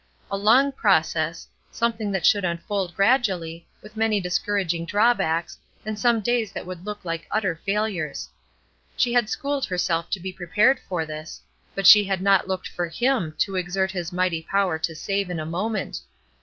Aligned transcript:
A 0.31 0.35
long 0.35 0.71
process 0.71 1.47
something 1.69 2.11
that 2.11 2.25
should 2.25 2.43
unfold 2.43 2.95
gradually, 2.95 3.67
with 3.83 3.95
many 3.95 4.19
discouraging 4.19 4.83
drawbacks, 4.83 5.59
and 5.85 5.99
some 5.99 6.21
days 6.21 6.51
that 6.53 6.65
would 6.65 6.87
look 6.87 7.05
like 7.05 7.27
utter 7.29 7.57
failures. 7.63 8.27
She 8.97 9.13
had 9.13 9.29
schooled 9.29 9.65
herself 9.65 10.09
to 10.09 10.19
be 10.19 10.33
prepared 10.33 10.79
for 10.79 11.05
this, 11.05 11.39
but 11.75 11.85
she 11.85 12.03
had 12.03 12.23
not 12.23 12.47
looked 12.47 12.67
for 12.67 12.87
Him 12.87 13.35
to 13.37 13.55
exert 13.57 13.91
His 13.91 14.11
mighty 14.11 14.41
power 14.41 14.79
to 14.79 14.95
save 14.95 15.29
in 15.29 15.39
a 15.39 15.45
moment. 15.45 15.99